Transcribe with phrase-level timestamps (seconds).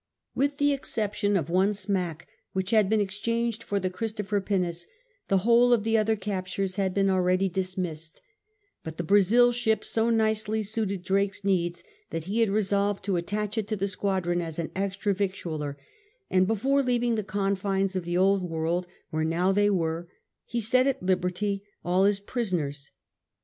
[0.35, 4.87] Witii the exception of one smack which had been exchanged for the Ch/rktopher pinnace,
[5.27, 8.19] the whole of the other captures had been already dismissed;
[8.83, 13.59] but the Brazil ship so nicely suited Drake's needs that he had resolved to attach
[13.59, 15.75] it to the' squadron as an extra victualler,
[16.31, 20.09] and before leaving the confines of the Old World, where now they were,
[20.45, 22.89] he set at liberty all his prisoners.